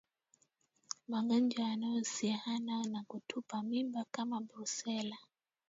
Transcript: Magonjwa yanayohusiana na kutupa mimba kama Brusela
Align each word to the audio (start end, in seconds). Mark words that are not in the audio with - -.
Magonjwa 1.07 1.63
yanayohusiana 1.69 2.83
na 2.83 3.03
kutupa 3.07 3.61
mimba 3.63 4.05
kama 4.11 4.41
Brusela 4.41 5.17